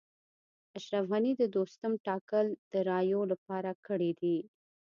[0.77, 4.37] اشرف غني د دوستم ټاکل د رایو لپاره کړي دي